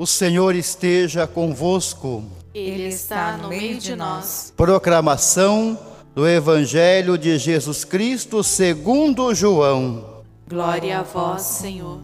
[0.00, 2.24] O Senhor esteja convosco.
[2.54, 4.50] Ele está no meio de nós.
[4.56, 5.78] Proclamação
[6.14, 10.22] do Evangelho de Jesus Cristo segundo João.
[10.48, 12.00] Glória a vós, Senhor.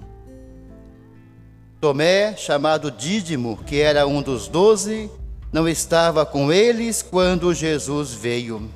[1.80, 5.10] Tomé, chamado Dídimo, que era um dos doze,
[5.50, 8.70] não estava com eles quando Jesus veio.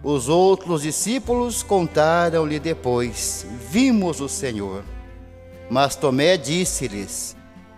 [0.00, 4.84] Os outros discípulos contaram-lhe depois: Vimos o Senhor.
[5.68, 7.36] Mas Tomé disse-lhes: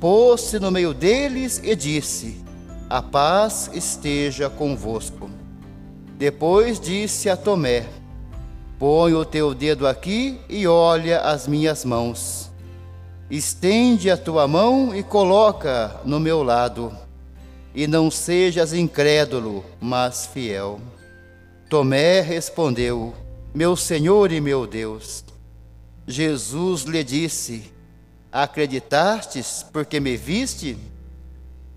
[0.00, 2.44] pôs-se no meio deles e disse:
[2.88, 5.30] A paz esteja convosco.
[6.18, 7.86] Depois disse a Tomé:
[8.78, 12.50] Põe o teu dedo aqui e olha as minhas mãos.
[13.30, 16.92] Estende a tua mão e coloca no meu lado.
[17.74, 20.80] E não sejas incrédulo, mas fiel.
[21.68, 23.12] Tomé respondeu:
[23.54, 25.24] Meu Senhor e meu Deus.
[26.06, 27.75] Jesus lhe disse:
[28.36, 30.76] Acreditastes porque me viste?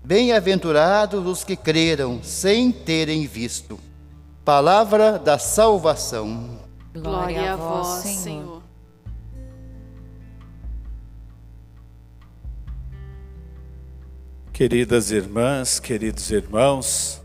[0.04, 3.80] Bem-aventurados os que creram sem terem visto.
[4.44, 6.60] Palavra da salvação.
[6.92, 8.62] Glória a vós, Senhor.
[14.52, 17.22] Queridas irmãs, queridos irmãos,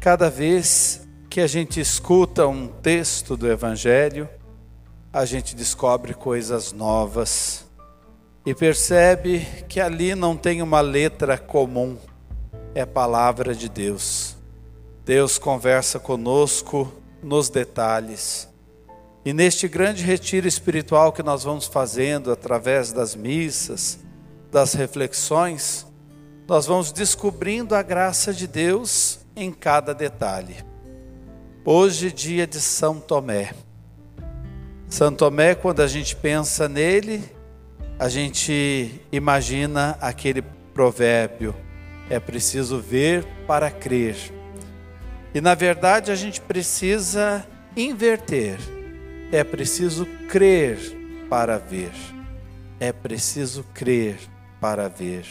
[0.00, 4.28] cada vez que a gente escuta um texto do Evangelho,
[5.12, 7.70] a gente descobre coisas novas
[8.44, 11.96] e percebe que ali não tem uma letra comum,
[12.74, 14.36] é palavra de Deus.
[15.04, 18.48] Deus conversa conosco nos detalhes.
[19.24, 24.00] E neste grande retiro espiritual que nós vamos fazendo através das missas,
[24.50, 25.86] das reflexões,
[26.48, 30.56] nós vamos descobrindo a graça de Deus em cada detalhe.
[31.64, 33.54] Hoje, dia de São Tomé.
[34.88, 37.22] São Tomé, quando a gente pensa nele,
[37.98, 40.42] a gente imagina aquele
[40.74, 41.54] provérbio:
[42.08, 44.16] é preciso ver para crer.
[45.34, 48.58] E na verdade a gente precisa inverter.
[49.30, 50.78] É preciso crer
[51.30, 51.92] para ver.
[52.78, 54.18] É preciso crer
[54.60, 55.24] para ver.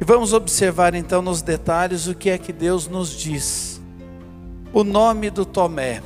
[0.00, 3.80] E vamos observar então nos detalhes o que é que Deus nos diz.
[4.72, 6.00] O nome do Tomé,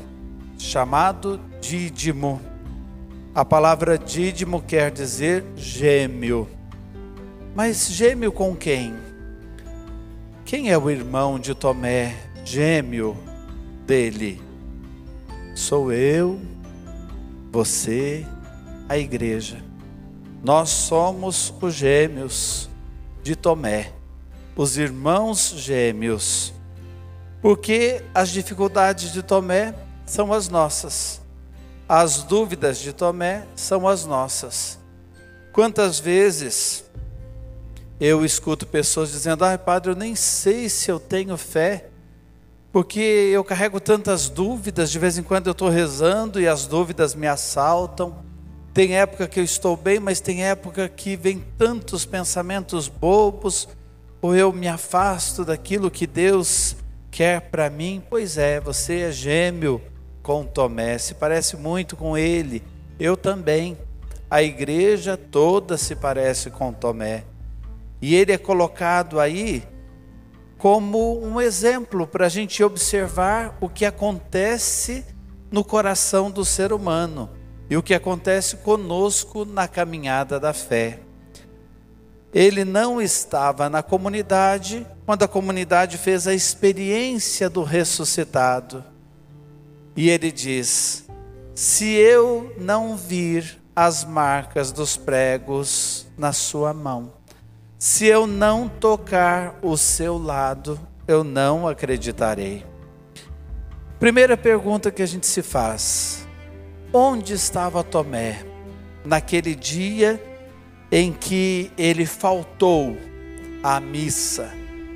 [0.57, 2.52] chamado Dídimo.
[3.35, 6.47] A palavra dídimo quer dizer gêmeo.
[7.55, 8.95] Mas gêmeo com quem?
[10.45, 13.17] Quem é o irmão de Tomé, gêmeo
[13.87, 14.39] dele?
[15.55, 16.39] Sou eu,
[17.51, 18.27] você,
[18.87, 19.65] a igreja.
[20.45, 22.69] Nós somos os gêmeos
[23.23, 23.95] de Tomé,
[24.55, 26.53] os irmãos gêmeos.
[27.41, 31.22] Porque as dificuldades de Tomé são as nossas.
[31.89, 34.79] As dúvidas de Tomé são as nossas.
[35.53, 36.85] Quantas vezes
[38.01, 41.89] eu escuto pessoas dizendo: ai, padre, eu nem sei se eu tenho fé,
[42.73, 47.15] porque eu carrego tantas dúvidas, de vez em quando eu estou rezando e as dúvidas
[47.15, 48.25] me assaltam.
[48.73, 53.69] Tem época que eu estou bem, mas tem época que vem tantos pensamentos bobos,
[54.23, 56.75] ou eu me afasto daquilo que Deus
[57.11, 58.03] quer para mim.
[58.09, 59.92] Pois é, você é gêmeo
[60.23, 62.63] com Tomé, se parece muito com ele.
[62.99, 63.77] Eu também.
[64.31, 67.25] A igreja toda se parece com Tomé.
[68.01, 69.63] E ele é colocado aí
[70.57, 75.05] como um exemplo para a gente observar o que acontece
[75.51, 77.29] no coração do ser humano
[77.69, 81.01] e o que acontece conosco na caminhada da fé.
[82.33, 88.92] Ele não estava na comunidade quando a comunidade fez a experiência do ressuscitado.
[89.97, 91.07] E ele diz:
[91.55, 97.13] Se eu não vir as marcas dos pregos na sua mão,
[97.79, 102.65] se eu não tocar o seu lado, eu não acreditarei.
[103.99, 106.27] Primeira pergunta que a gente se faz:
[106.93, 108.45] onde estava Tomé
[109.05, 110.23] naquele dia
[110.91, 112.97] em que ele faltou
[113.63, 114.51] à missa,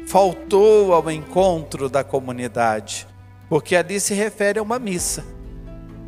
[0.06, 3.06] faltou ao encontro da comunidade?
[3.48, 5.24] Porque ali se refere a uma missa.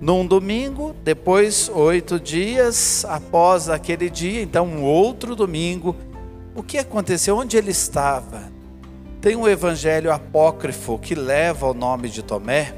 [0.00, 5.96] Num domingo, depois oito dias após aquele dia, então um outro domingo,
[6.54, 7.36] o que aconteceu?
[7.36, 8.50] Onde ele estava?
[9.20, 12.74] Tem um evangelho apócrifo que leva o nome de Tomé,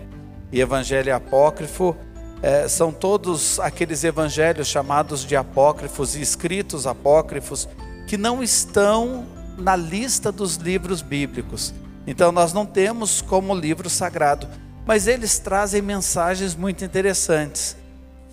[0.51, 1.95] e evangelho apócrifo
[2.43, 7.69] é, são todos aqueles evangelhos chamados de apócrifos e escritos apócrifos
[8.07, 9.27] que não estão
[9.59, 11.75] na lista dos livros bíblicos.
[12.11, 14.49] Então nós não temos como livro sagrado,
[14.85, 17.77] mas eles trazem mensagens muito interessantes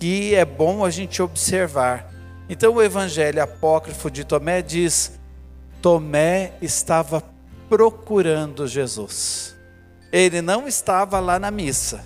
[0.00, 2.12] que é bom a gente observar.
[2.48, 5.12] Então o evangelho apócrifo de Tomé diz:
[5.80, 7.22] Tomé estava
[7.68, 9.54] procurando Jesus.
[10.10, 12.04] Ele não estava lá na missa.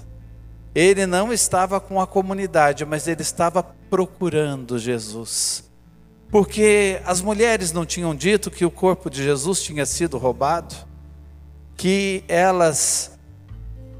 [0.74, 5.64] Ele não estava com a comunidade, mas ele estava procurando Jesus.
[6.30, 10.91] Porque as mulheres não tinham dito que o corpo de Jesus tinha sido roubado,
[11.76, 13.18] que elas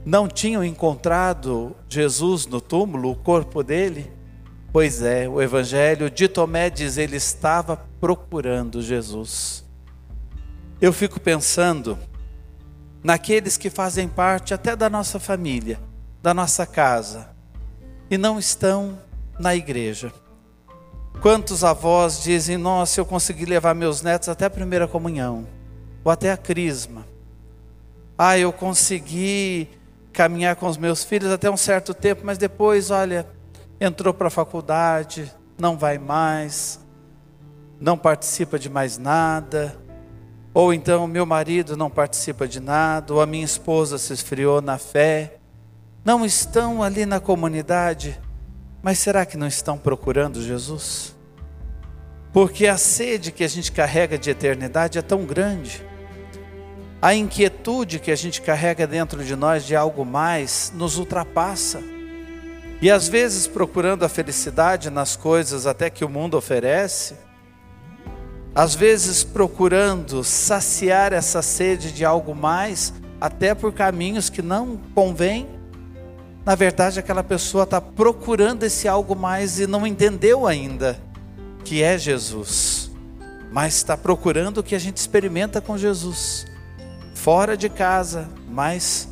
[0.04, 4.10] não tinham encontrado Jesus no túmulo, o corpo dele.
[4.72, 9.64] Pois é, o evangelho de Tomé diz ele estava procurando Jesus.
[10.80, 11.98] Eu fico pensando
[13.02, 15.78] naqueles que fazem parte até da nossa família
[16.22, 17.28] da nossa casa
[18.08, 18.98] e não estão
[19.38, 20.12] na igreja.
[21.20, 25.46] Quantos avós dizem: Nossa, eu consegui levar meus netos até a primeira comunhão,
[26.04, 27.04] ou até a crisma.
[28.17, 29.69] Ah, eu consegui
[30.12, 33.26] caminhar com os meus filhos até um certo tempo, mas depois, olha,
[33.81, 36.79] entrou para a faculdade, não vai mais,
[37.81, 39.76] não participa de mais nada.
[40.55, 44.79] Ou então, meu marido não participa de nada, ou a minha esposa se esfriou na
[44.79, 45.38] fé
[46.05, 48.20] não estão ali na comunidade,
[48.82, 51.15] mas será que não estão procurando Jesus?
[52.32, 55.85] Porque a sede que a gente carrega de eternidade é tão grande,
[57.02, 61.82] a inquietude que a gente carrega dentro de nós de algo mais nos ultrapassa.
[62.81, 67.16] E às vezes procurando a felicidade nas coisas até que o mundo oferece,
[68.54, 75.48] às vezes procurando saciar essa sede de algo mais, até por caminhos que não convêm,
[76.44, 81.00] na verdade, aquela pessoa está procurando esse algo mais e não entendeu ainda
[81.64, 82.90] que é Jesus,
[83.50, 86.46] mas está procurando o que a gente experimenta com Jesus,
[87.22, 89.08] fora de casa, mas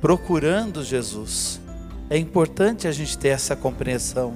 [0.00, 1.60] procurando Jesus.
[2.08, 4.34] É importante a gente ter essa compreensão,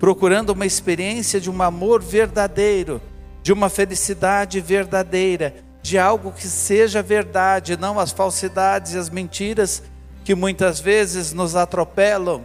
[0.00, 3.00] procurando uma experiência de um amor verdadeiro,
[3.40, 9.84] de uma felicidade verdadeira, de algo que seja verdade, não as falsidades e as mentiras
[10.24, 12.42] que muitas vezes nos atropelam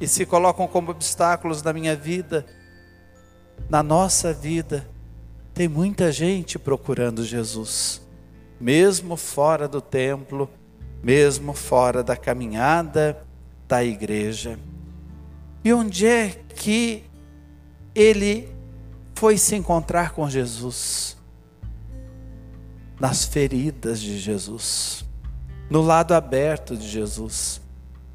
[0.00, 2.46] e se colocam como obstáculos na minha vida,
[3.68, 4.88] na nossa vida.
[5.52, 8.01] Tem muita gente procurando Jesus,
[8.62, 10.48] mesmo fora do templo,
[11.02, 13.22] mesmo fora da caminhada
[13.68, 14.58] da igreja.
[15.62, 17.04] E onde é que
[17.94, 18.48] ele
[19.14, 21.16] foi se encontrar com Jesus?
[22.98, 25.04] Nas feridas de Jesus
[25.72, 27.58] no lado aberto de Jesus,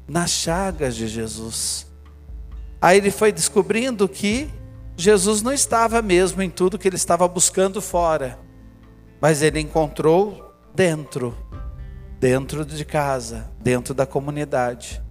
[0.06, 1.88] nas chagas de Jesus.
[2.80, 4.48] Aí ele foi descobrindo que
[4.96, 8.38] Jesus não estava mesmo em tudo que ele estava buscando fora,
[9.20, 11.36] mas ele encontrou dentro,
[12.18, 15.02] dentro de casa, dentro da comunidade.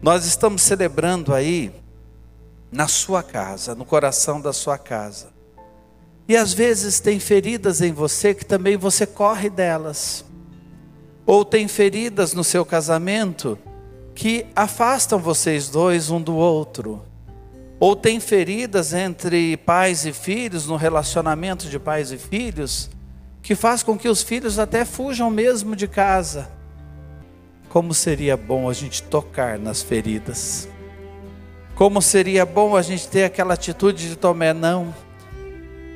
[0.00, 1.72] Nós estamos celebrando aí
[2.70, 5.28] na sua casa, no coração da sua casa.
[6.28, 10.24] E às vezes tem feridas em você que também você corre delas
[11.26, 13.58] ou tem feridas no seu casamento
[14.14, 17.02] que afastam vocês dois um do outro,
[17.78, 22.88] ou tem feridas entre pais e filhos, no relacionamento de pais e filhos,
[23.46, 26.50] que faz com que os filhos até fujam mesmo de casa.
[27.70, 30.68] Como seria bom a gente tocar nas feridas.
[31.74, 34.94] Como seria bom a gente ter aquela atitude de Tomé, não.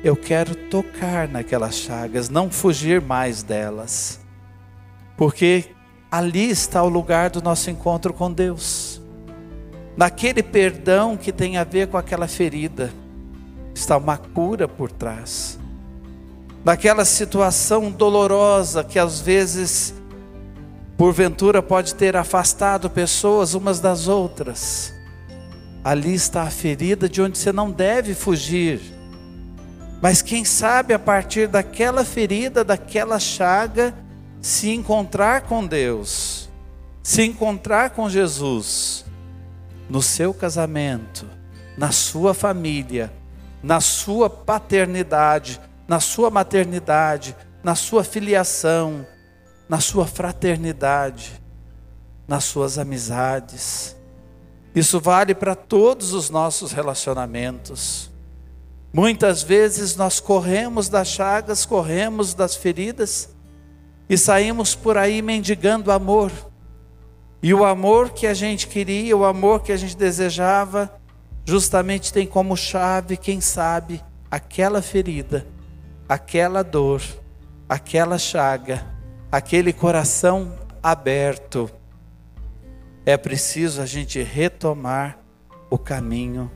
[0.03, 4.21] Eu quero tocar naquelas chagas, não fugir mais delas
[5.21, 5.65] porque
[6.09, 8.99] ali está o lugar do nosso encontro com Deus.
[9.95, 12.91] Naquele perdão que tem a ver com aquela ferida,
[13.71, 15.59] está uma cura por trás.
[16.63, 19.93] Naquela situação dolorosa que às vezes,
[20.95, 24.93] porventura, pode ter afastado pessoas umas das outras,
[25.83, 28.79] ali está a ferida de onde você não deve fugir.
[30.01, 33.93] Mas quem sabe a partir daquela ferida, daquela chaga,
[34.39, 36.49] se encontrar com Deus,
[37.01, 39.05] se encontrar com Jesus,
[39.89, 41.27] no seu casamento,
[41.75, 43.11] na sua família,
[43.61, 45.59] na sua paternidade,
[45.91, 49.05] na sua maternidade, na sua filiação,
[49.67, 51.33] na sua fraternidade,
[52.25, 53.93] nas suas amizades.
[54.73, 58.09] Isso vale para todos os nossos relacionamentos.
[58.93, 63.27] Muitas vezes nós corremos das chagas, corremos das feridas,
[64.07, 66.31] e saímos por aí mendigando amor.
[67.43, 70.89] E o amor que a gente queria, o amor que a gente desejava,
[71.43, 75.45] justamente tem como chave, quem sabe, aquela ferida,
[76.11, 77.01] aquela dor,
[77.69, 78.85] aquela chaga,
[79.31, 80.51] aquele coração
[80.83, 81.71] aberto.
[83.05, 85.19] É preciso a gente retomar
[85.69, 86.51] o caminho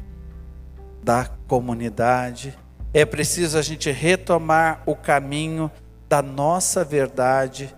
[1.01, 2.53] da comunidade,
[2.93, 5.71] é preciso a gente retomar o caminho
[6.09, 7.73] da nossa verdade,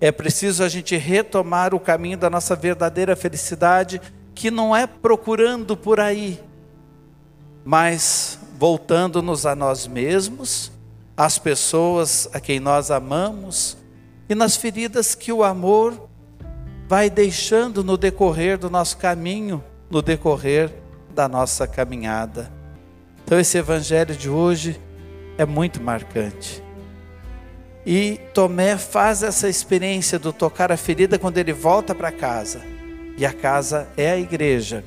[0.00, 4.00] é preciso a gente retomar o caminho da nossa verdadeira felicidade,
[4.34, 6.42] que não é procurando por aí,
[7.66, 10.72] mas voltando-nos a nós mesmos,
[11.18, 13.76] às pessoas a quem nós amamos
[14.28, 16.08] e nas feridas que o amor
[16.86, 20.72] vai deixando no decorrer do nosso caminho, no decorrer
[21.12, 22.52] da nossa caminhada.
[23.24, 24.80] Então, esse evangelho de hoje
[25.36, 26.62] é muito marcante.
[27.84, 32.62] E Tomé faz essa experiência do tocar a ferida quando ele volta para casa.
[33.16, 34.84] E a casa é a igreja.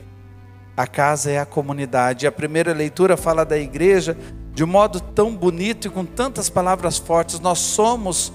[0.78, 2.26] A casa é a comunidade.
[2.26, 4.16] A primeira leitura fala da igreja
[4.54, 7.40] de um modo tão bonito e com tantas palavras fortes.
[7.40, 8.32] Nós somos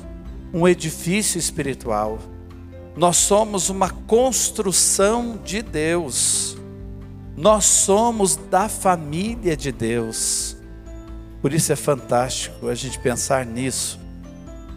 [0.52, 2.18] um edifício espiritual.
[2.96, 6.56] Nós somos uma construção de Deus.
[7.36, 10.56] Nós somos da família de Deus.
[11.42, 14.06] Por isso é fantástico a gente pensar nisso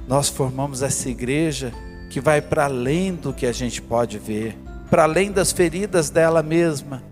[0.09, 1.71] nós formamos essa igreja
[2.09, 4.57] que vai para além do que a gente pode ver,
[4.89, 7.03] para além das feridas dela mesma,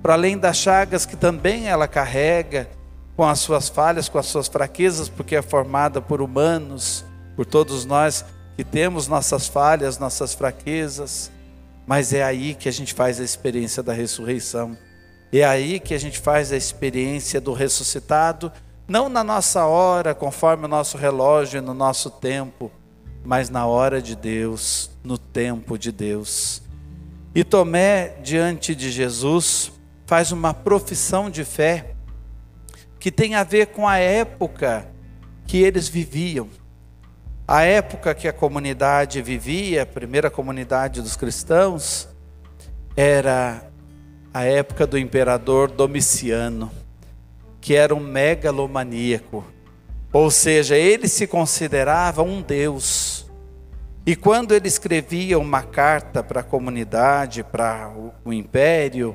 [0.00, 2.68] para além das chagas que também ela carrega,
[3.16, 7.04] com as suas falhas, com as suas fraquezas, porque é formada por humanos,
[7.36, 8.24] por todos nós
[8.56, 11.30] que temos nossas falhas, nossas fraquezas,
[11.86, 14.76] mas é aí que a gente faz a experiência da ressurreição.
[15.32, 18.52] É aí que a gente faz a experiência do ressuscitado
[18.86, 22.70] não na nossa hora, conforme o nosso relógio, no nosso tempo,
[23.24, 26.62] mas na hora de Deus, no tempo de Deus.
[27.34, 29.72] E Tomé, diante de Jesus,
[30.06, 31.93] faz uma profissão de fé
[33.04, 34.88] que tem a ver com a época
[35.46, 36.48] que eles viviam.
[37.46, 42.08] A época que a comunidade vivia, a primeira comunidade dos cristãos,
[42.96, 43.62] era
[44.32, 46.72] a época do imperador Domiciano
[47.60, 49.44] que era um megalomaníaco,
[50.10, 53.30] ou seja, ele se considerava um Deus.
[54.06, 57.92] E quando ele escrevia uma carta para a comunidade, para
[58.24, 59.14] o império,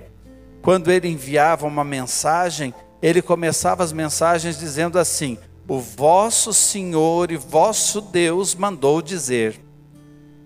[0.61, 5.37] quando ele enviava uma mensagem, ele começava as mensagens dizendo assim:
[5.67, 9.59] O vosso Senhor e vosso Deus mandou dizer.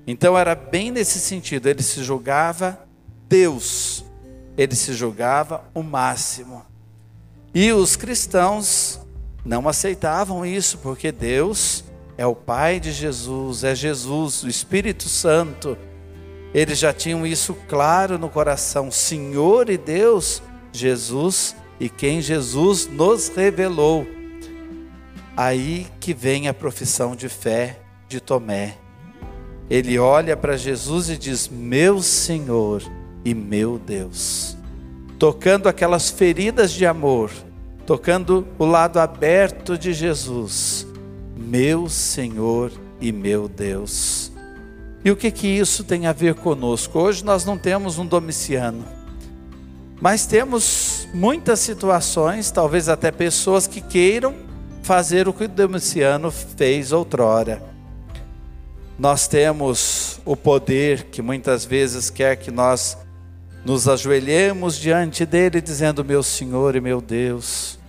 [0.05, 2.79] Então era bem nesse sentido, ele se julgava
[3.27, 4.03] Deus,
[4.57, 6.63] ele se julgava o máximo.
[7.55, 8.99] E os cristãos
[9.45, 11.83] não aceitavam isso, porque Deus
[12.17, 15.77] é o Pai de Jesus, é Jesus, o Espírito Santo.
[16.53, 20.41] Eles já tinham isso claro no coração: Senhor e Deus,
[20.71, 24.07] Jesus e quem Jesus nos revelou.
[25.35, 28.77] Aí que vem a profissão de fé de Tomé.
[29.69, 32.83] Ele olha para Jesus e diz: Meu Senhor
[33.25, 34.57] e meu Deus
[35.23, 37.31] tocando aquelas feridas de amor,
[37.85, 40.85] tocando o lado aberto de Jesus,
[41.33, 44.33] meu Senhor e meu Deus.
[45.01, 46.99] E o que que isso tem a ver conosco?
[46.99, 48.83] Hoje nós não temos um domiciano,
[50.01, 54.33] mas temos muitas situações, talvez até pessoas que queiram
[54.81, 57.61] fazer o que o Domiciano fez outrora.
[58.97, 62.97] Nós temos o poder que muitas vezes quer que nós
[63.63, 67.79] nos ajoelhemos diante dele, dizendo: Meu Senhor e meu Deus,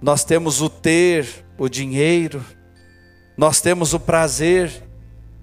[0.00, 1.26] nós temos o ter,
[1.58, 2.44] o dinheiro,
[3.36, 4.82] nós temos o prazer,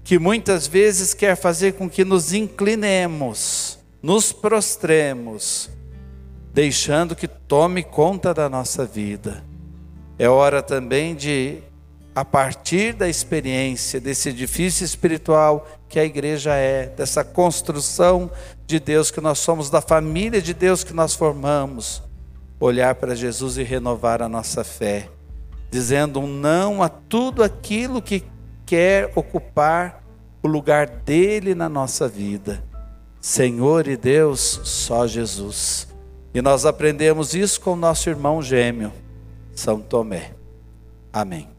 [0.02, 5.70] que muitas vezes quer fazer com que nos inclinemos, nos prostremos,
[6.54, 9.42] deixando que tome conta da nossa vida.
[10.16, 11.58] É hora também de,
[12.14, 18.30] a partir da experiência desse edifício espiritual que a igreja é, dessa construção
[18.64, 22.00] de Deus que nós somos, da família de Deus que nós formamos,
[22.60, 25.08] olhar para Jesus e renovar a nossa fé,
[25.72, 28.22] dizendo um não a tudo aquilo que
[28.64, 30.04] quer ocupar
[30.40, 32.62] o lugar dele na nossa vida.
[33.20, 35.93] Senhor e Deus, só Jesus.
[36.34, 38.92] E nós aprendemos isso com nosso irmão gêmeo,
[39.54, 40.32] São Tomé.
[41.12, 41.53] Amém.